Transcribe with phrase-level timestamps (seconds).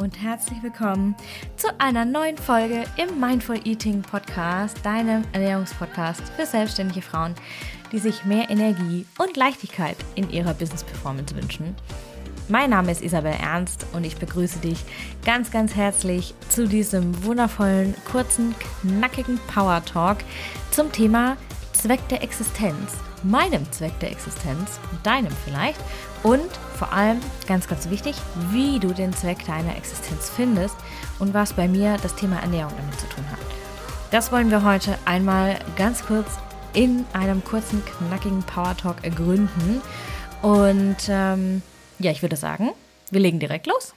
[0.00, 1.14] und herzlich willkommen
[1.56, 7.34] zu einer neuen Folge im Mindful Eating Podcast, deinem Ernährungspodcast für selbstständige Frauen,
[7.92, 11.74] die sich mehr Energie und Leichtigkeit in ihrer Business Performance wünschen.
[12.48, 14.78] Mein Name ist Isabel Ernst und ich begrüße dich
[15.26, 20.18] ganz, ganz herzlich zu diesem wundervollen, kurzen, knackigen Power Talk
[20.70, 21.36] zum Thema
[21.74, 25.80] Zweck der Existenz, meinem Zweck der Existenz, deinem vielleicht
[26.22, 28.16] und vor allem, ganz, ganz wichtig,
[28.50, 30.76] wie du den Zweck deiner Existenz findest
[31.18, 33.38] und was bei mir das Thema Ernährung damit zu tun hat.
[34.10, 36.38] Das wollen wir heute einmal ganz kurz
[36.72, 39.80] in einem kurzen, knackigen Power Talk ergründen.
[40.42, 41.62] Und ähm,
[41.98, 42.70] ja, ich würde sagen,
[43.10, 43.94] wir legen direkt los.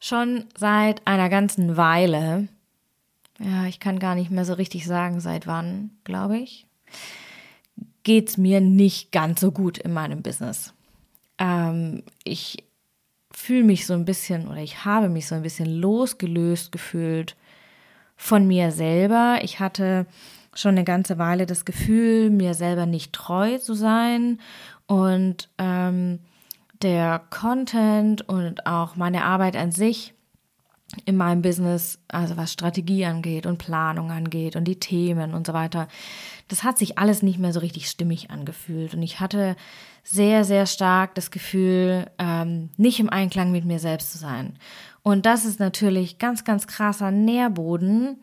[0.00, 2.48] Schon seit einer ganzen Weile,
[3.40, 6.66] ja, ich kann gar nicht mehr so richtig sagen, seit wann, glaube ich,
[8.02, 10.72] geht es mir nicht ganz so gut in meinem Business.
[11.38, 12.64] Ähm, ich
[13.32, 17.36] fühle mich so ein bisschen oder ich habe mich so ein bisschen losgelöst gefühlt
[18.16, 19.40] von mir selber.
[19.42, 20.06] Ich hatte
[20.54, 24.38] schon eine ganze Weile das Gefühl, mir selber nicht treu zu sein
[24.86, 26.20] und ähm,
[26.82, 30.13] der Content und auch meine Arbeit an sich
[31.04, 35.52] in meinem Business, also was Strategie angeht und Planung angeht und die Themen und so
[35.52, 35.88] weiter,
[36.48, 38.94] das hat sich alles nicht mehr so richtig stimmig angefühlt.
[38.94, 39.56] Und ich hatte
[40.02, 44.58] sehr, sehr stark das Gefühl, ähm, nicht im Einklang mit mir selbst zu sein.
[45.02, 48.18] Und das ist natürlich ganz, ganz krasser Nährboden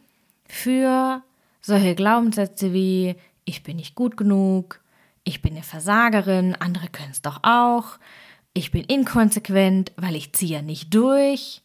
[0.45, 1.23] für
[1.61, 3.15] solche Glaubenssätze wie,
[3.45, 4.81] ich bin nicht gut genug,
[5.23, 7.99] ich bin eine Versagerin, andere können es doch auch,
[8.53, 11.61] ich bin inkonsequent, weil ich ziehe nicht durch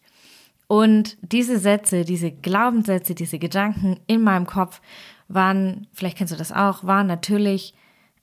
[0.68, 4.80] und diese Sätze, diese Glaubenssätze, diese Gedanken in meinem Kopf
[5.28, 7.74] waren, vielleicht kennst du das auch, waren natürlich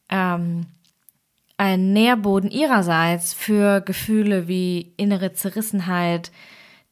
[0.09, 0.66] ähm,
[1.58, 6.31] ein Nährboden ihrerseits für Gefühle wie innere Zerrissenheit,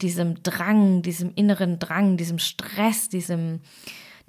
[0.01, 3.59] diesem Drang, diesem inneren Drang, diesem Stress, diesem,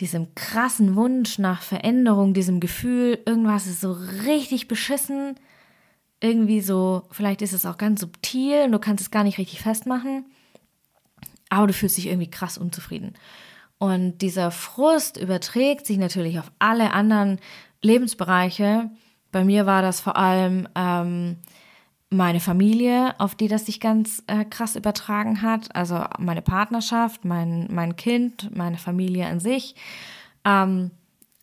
[0.01, 3.93] diesem krassen Wunsch nach Veränderung, diesem Gefühl, irgendwas ist so
[4.27, 5.37] richtig beschissen,
[6.21, 9.61] irgendwie so, vielleicht ist es auch ganz subtil und du kannst es gar nicht richtig
[9.61, 10.25] festmachen
[11.53, 13.13] aber du fühlst dich irgendwie krass unzufrieden.
[13.77, 17.41] Und dieser Frust überträgt sich natürlich auf alle anderen
[17.83, 18.91] Lebensbereiche.
[19.33, 21.37] Bei mir war das vor allem ähm,
[22.09, 25.77] meine Familie, auf die das sich ganz äh, krass übertragen hat.
[25.77, 29.75] Also meine Partnerschaft, mein, mein Kind, meine Familie an sich.
[30.47, 30.91] Ähm,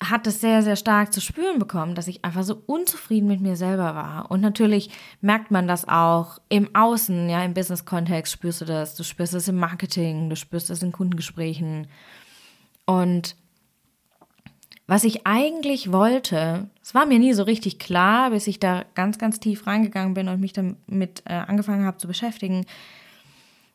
[0.02, 3.58] hat es sehr, sehr stark zu spüren bekommen, dass ich einfach so unzufrieden mit mir
[3.58, 4.32] selber war.
[4.32, 8.96] Und natürlich merkt man das auch im Außen, ja, im Business-Kontext spürst du das.
[8.96, 11.88] Du spürst es im Marketing, du spürst es in Kundengesprächen.
[12.86, 13.36] Und
[14.88, 19.18] was ich eigentlich wollte, es war mir nie so richtig klar, bis ich da ganz,
[19.18, 22.66] ganz tief reingegangen bin und mich damit äh, angefangen habe zu beschäftigen.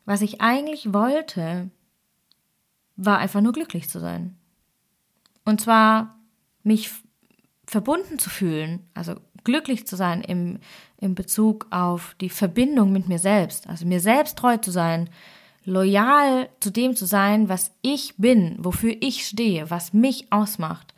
[0.05, 1.69] Was ich eigentlich wollte,
[2.95, 4.35] war einfach nur glücklich zu sein.
[5.45, 6.14] Und zwar
[6.65, 6.91] mich
[7.67, 10.59] verbunden zu fühlen, also glücklich zu sein im,
[10.97, 15.09] im Bezug auf die Verbindung mit mir selbst, also mir selbst treu zu sein,
[15.63, 20.93] loyal zu dem zu sein, was ich bin, wofür ich stehe, was mich ausmacht.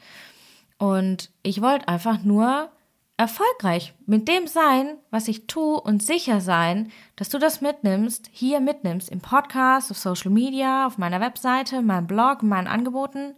[0.78, 2.70] Und ich wollte einfach nur
[3.16, 8.60] erfolgreich mit dem sein, was ich tue und sicher sein, dass du das mitnimmst, hier
[8.60, 13.34] mitnimmst, im Podcast, auf Social Media, auf meiner Webseite, meinem Blog, meinen Angeboten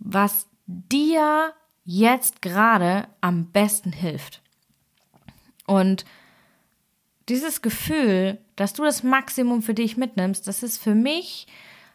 [0.00, 1.52] was dir
[1.84, 4.42] jetzt gerade am besten hilft.
[5.66, 6.04] Und
[7.28, 11.46] dieses Gefühl, dass du das Maximum für dich mitnimmst, das ist für mich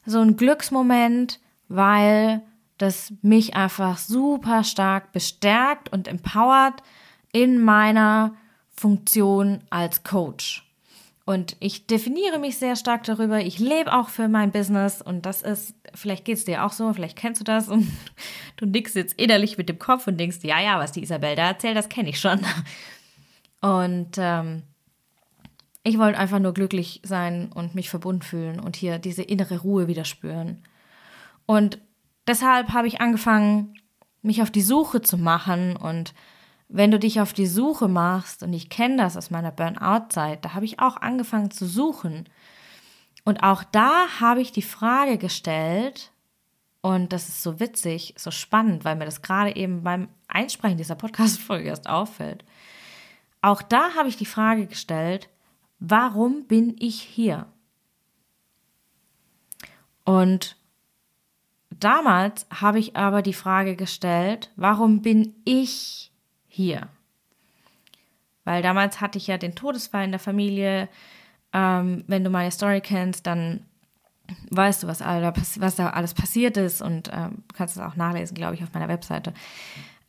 [0.06, 2.42] so ein Glücksmoment, weil
[2.78, 6.82] das mich einfach super stark bestärkt und empowert
[7.32, 8.36] in meiner
[8.70, 10.65] Funktion als Coach.
[11.26, 13.40] Und ich definiere mich sehr stark darüber.
[13.40, 16.94] Ich lebe auch für mein Business und das ist, vielleicht geht es dir auch so,
[16.94, 17.92] vielleicht kennst du das und
[18.58, 21.48] du nickst jetzt innerlich mit dem Kopf und denkst, ja, ja, was die Isabel da
[21.48, 22.40] erzählt, das kenne ich schon.
[23.62, 24.62] Und ähm,
[25.82, 29.88] ich wollte einfach nur glücklich sein und mich verbunden fühlen und hier diese innere Ruhe
[29.88, 30.64] wieder spüren.
[31.48, 31.80] Und
[32.28, 33.74] deshalb habe ich angefangen,
[34.22, 36.14] mich auf die Suche zu machen und
[36.68, 40.54] wenn du dich auf die Suche machst, und ich kenne das aus meiner Burnout-Zeit, da
[40.54, 42.28] habe ich auch angefangen zu suchen.
[43.24, 46.12] Und auch da habe ich die Frage gestellt,
[46.82, 50.94] und das ist so witzig, so spannend, weil mir das gerade eben beim Einsprechen dieser
[50.94, 52.46] Podcast-Folge erst auffällt.
[53.42, 55.30] Auch da habe ich die Frage gestellt,
[55.80, 57.48] warum bin ich hier?
[60.04, 60.58] Und
[61.72, 66.12] damals habe ich aber die Frage gestellt, warum bin ich
[66.56, 66.88] hier?
[68.46, 70.88] Weil damals hatte ich ja den Todesfall in der Familie.
[71.52, 73.66] Ähm, wenn du meine Story kennst, dann
[74.50, 78.56] weißt du, was, was da alles passiert ist und ähm, kannst es auch nachlesen, glaube
[78.56, 79.34] ich, auf meiner Webseite.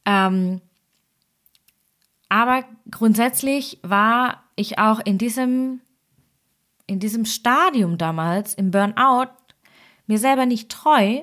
[0.05, 0.61] Ähm,
[2.29, 5.81] aber grundsätzlich war ich auch in diesem,
[6.87, 9.31] in diesem Stadium damals, im Burnout,
[10.07, 11.23] mir selber nicht treu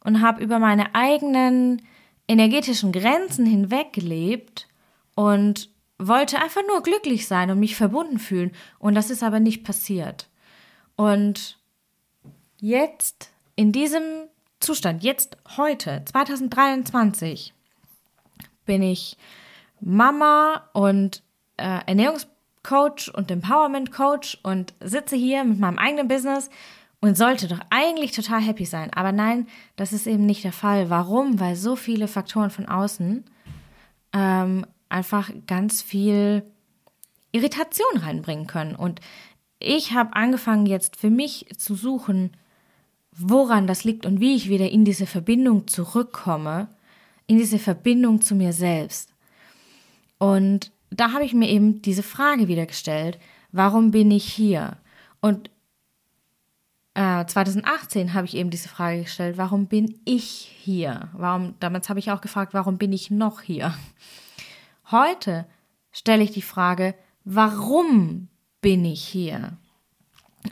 [0.00, 1.82] und habe über meine eigenen
[2.28, 4.68] energetischen Grenzen hinweg gelebt
[5.14, 8.52] und wollte einfach nur glücklich sein und mich verbunden fühlen.
[8.78, 10.28] Und das ist aber nicht passiert.
[10.96, 11.58] Und
[12.58, 14.02] jetzt in diesem
[14.60, 17.54] Zustand, jetzt heute, 2023,
[18.64, 19.16] bin ich
[19.80, 21.22] Mama und
[21.56, 26.50] äh, Ernährungscoach und Empowerment Coach und sitze hier mit meinem eigenen Business
[27.00, 28.92] und sollte doch eigentlich total happy sein.
[28.92, 29.46] Aber nein,
[29.76, 30.90] das ist eben nicht der Fall.
[30.90, 31.40] Warum?
[31.40, 33.24] Weil so viele Faktoren von außen
[34.12, 36.42] ähm, einfach ganz viel
[37.32, 38.74] Irritation reinbringen können.
[38.74, 39.00] Und
[39.58, 42.36] ich habe angefangen jetzt für mich zu suchen,
[43.12, 46.68] woran das liegt und wie ich wieder in diese Verbindung zurückkomme,
[47.26, 49.10] in diese Verbindung zu mir selbst.
[50.18, 53.18] Und da habe ich mir eben diese Frage wieder gestellt,
[53.52, 54.76] warum bin ich hier?
[55.20, 55.50] Und
[56.96, 61.10] äh, 2018 habe ich eben diese Frage gestellt, warum bin ich hier?
[61.12, 63.74] Warum, damals habe ich auch gefragt, warum bin ich noch hier?
[64.90, 65.46] Heute
[65.92, 66.94] stelle ich die Frage,
[67.24, 68.28] warum
[68.62, 69.58] bin ich hier?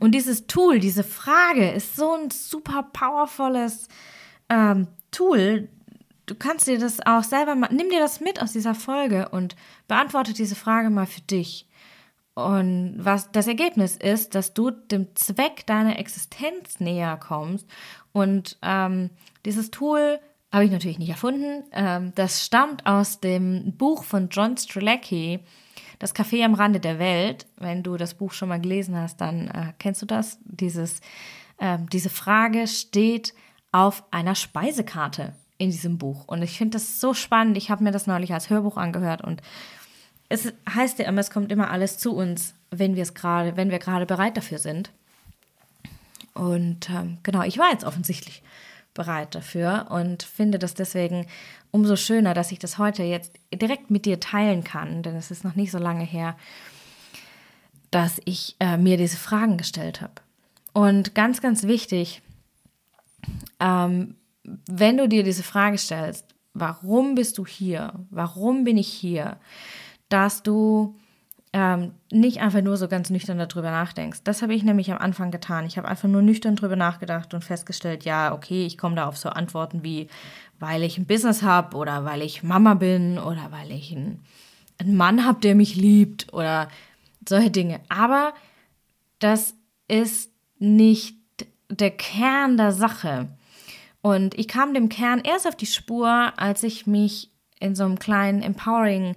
[0.00, 3.88] Und dieses Tool, diese Frage ist so ein super powervolles
[4.50, 5.70] ähm, Tool.
[6.26, 9.56] Du kannst dir das auch selber mal, nimm dir das mit aus dieser Folge und
[9.88, 11.66] beantworte diese Frage mal für dich.
[12.34, 17.66] Und was das Ergebnis ist, dass du dem Zweck deiner Existenz näher kommst.
[18.12, 19.10] Und ähm,
[19.44, 20.18] dieses Tool
[20.52, 21.64] habe ich natürlich nicht erfunden.
[21.72, 25.40] Ähm, das stammt aus dem Buch von John Strelacki,
[26.00, 27.46] Das Café am Rande der Welt.
[27.56, 30.38] Wenn du das Buch schon mal gelesen hast, dann äh, kennst du das.
[30.44, 31.00] Dieses,
[31.58, 33.32] äh, diese Frage steht
[33.70, 36.24] auf einer Speisekarte in diesem Buch.
[36.26, 37.56] Und ich finde das so spannend.
[37.56, 39.40] Ich habe mir das neulich als Hörbuch angehört und
[40.28, 43.70] es heißt ja immer, es kommt immer alles zu uns, wenn wir es gerade, wenn
[43.70, 44.90] wir gerade bereit dafür sind.
[46.32, 48.42] Und ähm, genau, ich war jetzt offensichtlich
[48.92, 51.26] bereit dafür und finde das deswegen
[51.70, 55.44] umso schöner, dass ich das heute jetzt direkt mit dir teilen kann, denn es ist
[55.44, 56.36] noch nicht so lange her,
[57.90, 60.14] dass ich äh, mir diese Fragen gestellt habe.
[60.72, 62.22] Und ganz, ganz wichtig,
[63.60, 67.92] ähm, wenn du dir diese Frage stellst, warum bist du hier?
[68.10, 69.36] Warum bin ich hier?
[70.08, 70.96] Dass du
[71.54, 74.20] ähm, nicht einfach nur so ganz nüchtern darüber nachdenkst.
[74.24, 75.66] Das habe ich nämlich am Anfang getan.
[75.66, 79.16] Ich habe einfach nur nüchtern darüber nachgedacht und festgestellt, ja, okay, ich komme da auf
[79.16, 80.08] so Antworten wie,
[80.58, 84.24] weil ich ein Business habe oder weil ich Mama bin oder weil ich einen,
[84.78, 86.68] einen Mann habe, der mich liebt oder
[87.28, 87.80] solche Dinge.
[87.88, 88.34] Aber
[89.20, 89.54] das
[89.86, 91.16] ist nicht
[91.68, 93.28] der Kern der Sache.
[94.02, 97.30] Und ich kam dem Kern erst auf die Spur, als ich mich
[97.60, 99.14] in so einem kleinen Empowering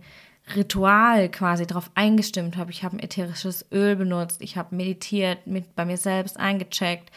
[0.56, 2.72] Ritual quasi darauf eingestimmt habe.
[2.72, 7.12] Ich habe ein ätherisches Öl benutzt, ich habe meditiert, mit bei mir selbst eingecheckt.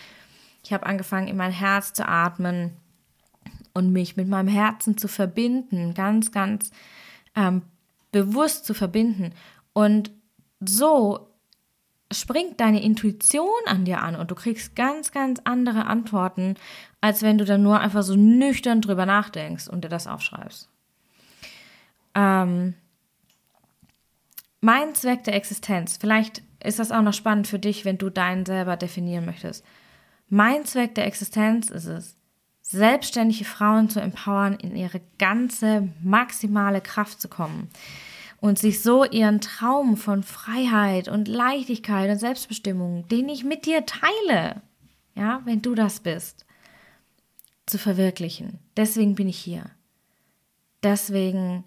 [0.65, 2.73] Ich habe angefangen, in mein Herz zu atmen
[3.73, 6.71] und mich mit meinem Herzen zu verbinden, ganz, ganz
[7.37, 7.63] ähm,
[8.13, 9.33] bewusst zu verbinden.
[9.73, 10.11] Und
[10.61, 11.31] so
[12.13, 16.57] springt deine Intuition an dir an und du kriegst ganz, ganz andere Antworten,
[17.01, 20.69] als wenn du dann nur einfach so nüchtern drüber nachdenkst und dir das aufschreibst.
[22.17, 22.75] Ähm,
[24.61, 28.45] mein Zweck der Existenz, vielleicht ist das auch noch spannend für dich, wenn du deinen
[28.45, 29.65] selber definieren möchtest.
[30.29, 32.17] Mein Zweck der Existenz ist es,
[32.63, 37.69] selbstständige Frauen zu empowern, in ihre ganze maximale Kraft zu kommen
[38.41, 43.85] und sich so ihren Traum von Freiheit und Leichtigkeit und Selbstbestimmung, den ich mit dir
[43.87, 44.63] teile,
[45.15, 46.47] ja, wenn du das bist,
[47.67, 48.59] zu verwirklichen.
[48.77, 49.65] Deswegen bin ich hier.
[50.83, 51.65] Deswegen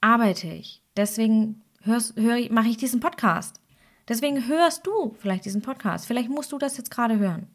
[0.00, 0.82] arbeite ich.
[0.96, 3.60] Deswegen hörst, hör, mache ich diesen Podcast.
[4.08, 6.06] Deswegen hörst du vielleicht diesen Podcast.
[6.06, 7.46] Vielleicht musst du das jetzt gerade hören.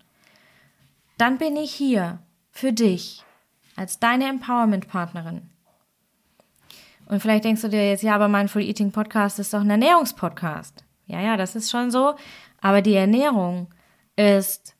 [1.17, 2.19] Dann bin ich hier
[2.51, 3.23] für dich
[3.75, 5.49] als deine Empowerment-Partnerin.
[7.07, 9.69] Und vielleicht denkst du dir jetzt, ja, aber mein Full Eating Podcast ist doch ein
[9.69, 10.83] Ernährungspodcast.
[11.07, 12.15] Ja, ja, das ist schon so.
[12.61, 13.67] Aber die Ernährung
[14.15, 14.75] ist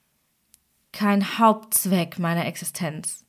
[0.92, 3.26] kein Hauptzweck meiner Existenz.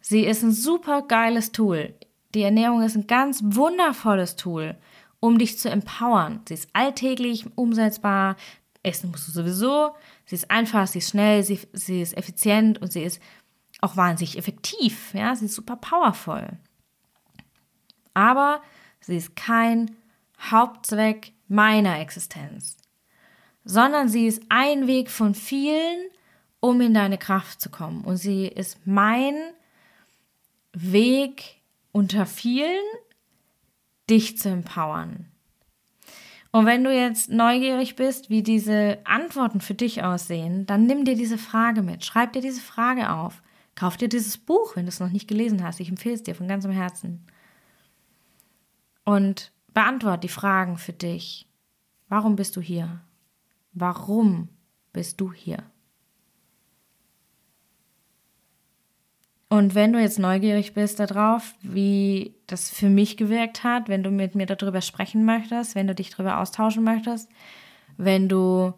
[0.00, 1.94] Sie ist ein super geiles Tool.
[2.34, 4.76] Die Ernährung ist ein ganz wundervolles Tool
[5.24, 6.42] um dich zu empowern.
[6.46, 8.36] Sie ist alltäglich umsetzbar.
[8.82, 9.94] Essen musst du sowieso.
[10.26, 13.22] Sie ist einfach, sie ist schnell, sie, sie ist effizient und sie ist
[13.80, 15.14] auch wahnsinnig effektiv.
[15.14, 16.46] Ja, sie ist super powerful.
[18.12, 18.60] Aber
[19.00, 19.96] sie ist kein
[20.38, 22.76] Hauptzweck meiner Existenz,
[23.64, 26.04] sondern sie ist ein Weg von vielen,
[26.60, 28.04] um in deine Kraft zu kommen.
[28.04, 29.36] Und sie ist mein
[30.74, 31.62] Weg
[31.92, 32.84] unter vielen,
[34.08, 35.26] dich zu empowern.
[36.52, 41.16] Und wenn du jetzt neugierig bist, wie diese Antworten für dich aussehen, dann nimm dir
[41.16, 43.42] diese Frage mit, schreib dir diese Frage auf,
[43.74, 45.80] kauf dir dieses Buch, wenn du es noch nicht gelesen hast.
[45.80, 47.26] Ich empfehle es dir von ganzem Herzen.
[49.04, 51.48] Und beantworte die Fragen für dich.
[52.08, 53.00] Warum bist du hier?
[53.72, 54.48] Warum
[54.92, 55.64] bist du hier?
[59.48, 64.10] Und wenn du jetzt neugierig bist darauf, wie das für mich gewirkt hat, wenn du
[64.10, 67.28] mit mir darüber sprechen möchtest, wenn du dich darüber austauschen möchtest,
[67.96, 68.72] wenn du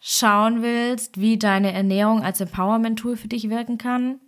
[0.00, 4.20] schauen willst, wie deine Ernährung als Empowerment-Tool für dich wirken kann,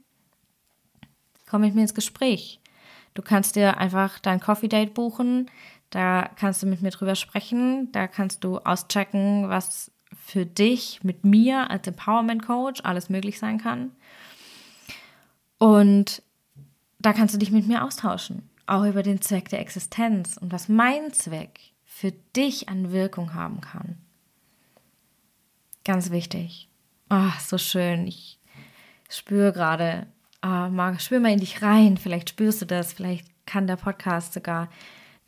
[1.49, 2.61] komm mit mir ins Gespräch.
[3.15, 5.51] Du kannst dir einfach dein Coffee Date buchen,
[5.91, 11.25] da kannst du mit mir drüber sprechen, da kannst du auschecken, was für dich mit
[11.25, 13.93] mir als Empowerment Coach alles möglich sein kann.
[15.59, 16.23] Und
[16.99, 20.69] da kannst du dich mit mir austauschen, auch über den Zweck der Existenz und was
[20.69, 23.97] mein Zweck für dich an Wirkung haben kann.
[25.85, 26.69] Ganz wichtig.
[27.11, 28.07] Oh, so schön.
[28.07, 28.39] Ich
[29.09, 30.07] spüre gerade,
[30.43, 31.97] ah, mal, spür mal in dich rein.
[31.97, 32.93] Vielleicht spürst du das.
[32.93, 34.69] Vielleicht kann der Podcast sogar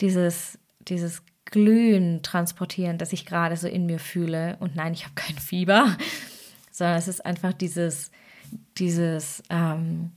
[0.01, 4.57] dieses, dieses Glühen transportieren, das ich gerade so in mir fühle.
[4.61, 5.97] Und nein, ich habe kein Fieber,
[6.71, 8.11] sondern es ist einfach dieses,
[8.77, 10.13] dieses, ähm,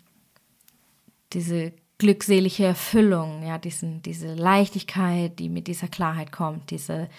[1.34, 7.10] diese glückselige Erfüllung, ja, diesen, diese Leichtigkeit, die mit dieser Klarheit kommt, diese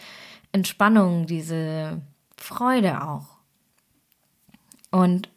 [0.52, 2.02] Entspannung, diese
[2.37, 3.38] Freude auch.
[4.90, 5.28] Und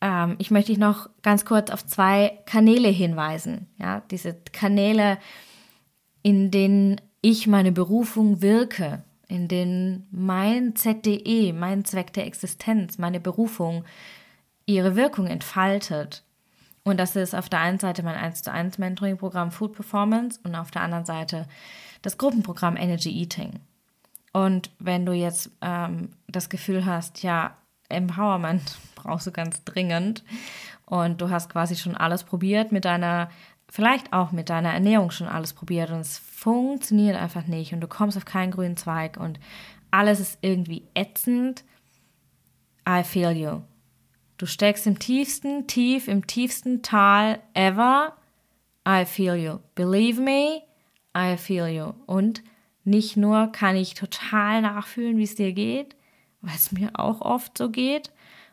[0.00, 5.18] ähm, ich möchte dich noch ganz kurz auf zwei Kanäle hinweisen, ja, diese Kanäle,
[6.22, 13.20] in denen ich meine Berufung wirke, in denen mein ZDE, mein Zweck der Existenz, meine
[13.20, 13.84] Berufung
[14.66, 16.22] ihre Wirkung entfaltet.
[16.86, 20.54] Und das ist auf der einen Seite mein 1 zu 1 Mentoring-Programm Food Performance und
[20.54, 21.48] auf der anderen Seite
[22.02, 23.58] das Gruppenprogramm Energy Eating.
[24.32, 27.56] Und wenn du jetzt ähm, das Gefühl hast, ja,
[27.88, 30.22] Empowerment brauchst du ganz dringend
[30.84, 33.30] und du hast quasi schon alles probiert mit deiner,
[33.68, 37.88] vielleicht auch mit deiner Ernährung schon alles probiert und es funktioniert einfach nicht und du
[37.88, 39.40] kommst auf keinen grünen Zweig und
[39.90, 41.64] alles ist irgendwie ätzend,
[42.88, 43.62] I feel you.
[44.36, 48.16] Du steckst im tiefsten Tief, im tiefsten Tal ever.
[48.86, 49.58] I feel you.
[49.74, 50.62] Believe me,
[51.16, 51.92] I feel you.
[52.06, 52.42] Und
[52.84, 55.96] nicht nur kann ich total nachfühlen, wie es dir geht,
[56.42, 58.12] weil es mir auch oft so geht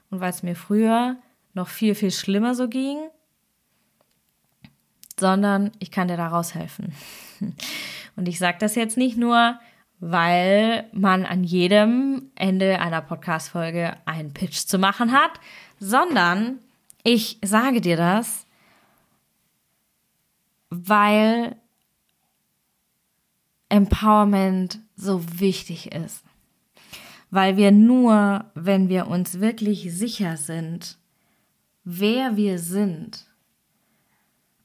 [0.09, 1.17] und weil es mir früher
[1.53, 2.97] noch viel, viel schlimmer so ging,
[5.19, 6.93] sondern ich kann dir daraus helfen.
[8.15, 9.59] Und ich sage das jetzt nicht nur,
[9.99, 15.39] weil man an jedem Ende einer Podcast-Folge einen Pitch zu machen hat,
[15.83, 16.59] sondern
[17.03, 18.45] ich sage dir das,
[20.69, 21.57] weil
[23.67, 26.23] Empowerment so wichtig ist.
[27.31, 30.97] Weil wir nur, wenn wir uns wirklich sicher sind,
[31.83, 33.25] wer wir sind,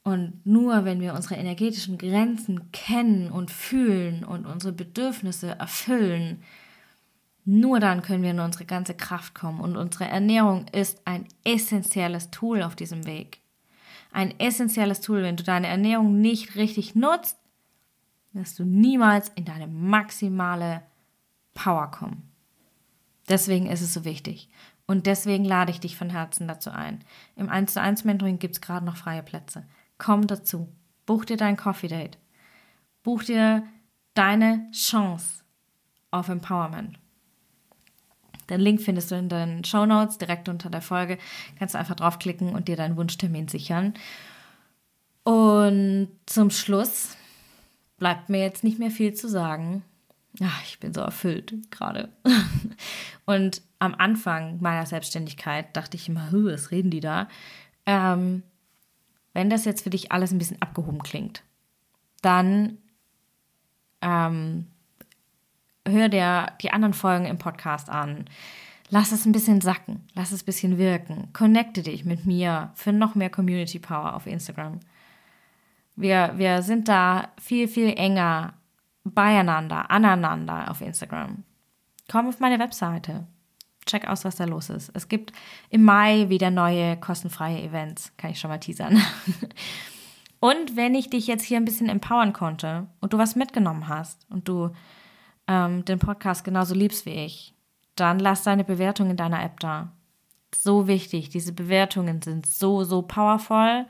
[0.05, 6.43] und nur wenn wir unsere energetischen Grenzen kennen und fühlen und unsere Bedürfnisse erfüllen,
[7.51, 9.61] nur dann können wir in unsere ganze Kraft kommen.
[9.61, 13.41] Und unsere Ernährung ist ein essentielles Tool auf diesem Weg.
[14.13, 15.23] Ein essentielles Tool.
[15.23, 17.39] Wenn du deine Ernährung nicht richtig nutzt,
[18.35, 20.83] wirst du niemals in deine maximale
[21.55, 22.31] Power kommen.
[23.31, 24.51] Deswegen ist es so wichtig.
[24.87, 27.03] Und deswegen lade ich dich von Herzen dazu ein.
[27.35, 29.65] Im 1 zu 1 Mentoring gibt es gerade noch freie Plätze.
[29.97, 30.69] Komm dazu.
[31.07, 32.19] Buch dir dein Coffee Date.
[33.03, 33.67] Buch dir
[34.13, 35.45] deine Chance
[36.11, 36.99] auf Empowerment.
[38.51, 41.19] Den Link findest du in den Show Notes direkt unter der Folge.
[41.59, 43.95] Kannst du einfach draufklicken und dir deinen Wunschtermin sichern.
[45.25, 47.17] Und zum Schluss
[47.99, 49.83] bleibt mir jetzt nicht mehr viel zu sagen.
[50.43, 52.11] Ach, ich bin so erfüllt gerade.
[53.27, 57.29] Und am Anfang meiner Selbstständigkeit dachte ich immer, was reden die da?
[57.87, 58.43] Ähm,
[59.33, 61.43] wenn das jetzt für dich alles ein bisschen abgehoben klingt,
[62.23, 62.79] dann
[64.01, 64.67] ähm,
[65.89, 68.25] hör dir die anderen Folgen im Podcast an.
[68.91, 71.29] Lass es ein bisschen sacken, lass es ein bisschen wirken.
[71.33, 74.81] Connecte dich mit mir für noch mehr Community Power auf Instagram.
[75.97, 78.55] Wir, wir sind da viel, viel enger
[79.05, 81.45] beieinander, aneinander auf Instagram.
[82.11, 83.27] Komm auf meine Webseite.
[83.85, 84.91] Check aus, was da los ist.
[84.95, 85.33] Es gibt
[85.71, 88.13] im Mai wieder neue kostenfreie Events.
[88.17, 89.01] Kann ich schon mal teasern.
[90.41, 94.25] Und wenn ich dich jetzt hier ein bisschen empowern konnte und du was mitgenommen hast
[94.31, 94.71] und du
[95.49, 97.55] ähm, den Podcast genauso liebst wie ich,
[97.97, 99.93] dann lass deine Bewertung in deiner App da.
[100.55, 101.31] So wichtig.
[101.31, 103.87] Diese Bewertungen sind so, so powerful.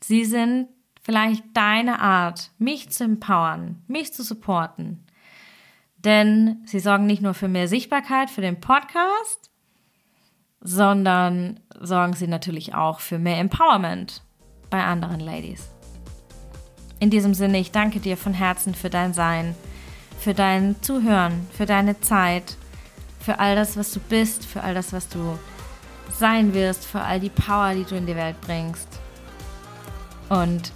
[0.00, 0.68] Sie sind
[1.02, 5.04] vielleicht deine Art, mich zu empowern, mich zu supporten.
[5.98, 9.50] Denn sie sorgen nicht nur für mehr Sichtbarkeit für den Podcast,
[10.60, 14.22] sondern sorgen sie natürlich auch für mehr Empowerment
[14.70, 15.70] bei anderen Ladies.
[17.00, 19.54] In diesem Sinne, ich danke dir von Herzen für dein Sein,
[20.18, 22.56] für dein Zuhören, für deine Zeit,
[23.20, 25.38] für all das, was du bist, für all das, was du
[26.18, 28.88] sein wirst, für all die Power, die du in die Welt bringst.
[30.28, 30.72] Und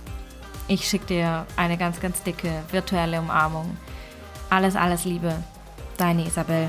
[0.66, 3.76] ich schicke dir eine ganz, ganz dicke virtuelle Umarmung.
[4.50, 5.34] Alles, alles Liebe.
[5.96, 6.68] Deine Isabel.